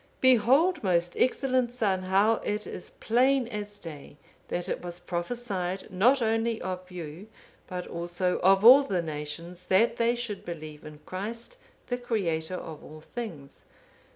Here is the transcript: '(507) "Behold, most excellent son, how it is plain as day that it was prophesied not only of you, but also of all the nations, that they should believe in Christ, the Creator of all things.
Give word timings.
'(507) 0.23 0.31
"Behold, 0.33 0.83
most 0.83 1.15
excellent 1.15 1.75
son, 1.75 2.01
how 2.01 2.37
it 2.37 2.65
is 2.65 2.89
plain 2.89 3.47
as 3.49 3.77
day 3.77 4.17
that 4.47 4.67
it 4.67 4.81
was 4.83 4.97
prophesied 4.97 5.91
not 5.91 6.23
only 6.23 6.59
of 6.59 6.89
you, 6.89 7.27
but 7.67 7.85
also 7.85 8.39
of 8.39 8.65
all 8.65 8.81
the 8.81 9.03
nations, 9.03 9.67
that 9.67 9.97
they 9.97 10.15
should 10.15 10.43
believe 10.43 10.83
in 10.83 10.97
Christ, 11.05 11.57
the 11.85 11.99
Creator 11.99 12.55
of 12.55 12.83
all 12.83 13.01
things. 13.01 13.63